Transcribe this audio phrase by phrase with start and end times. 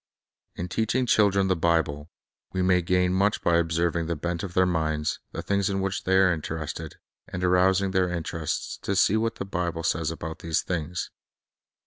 [0.55, 2.09] In teaching children the Bible,
[2.53, 6.05] we may gain much by observing the bent of their minds, the things in which
[6.05, 6.95] they are interested,
[7.27, 11.11] and arousing their interest to see what the Bible says about these things.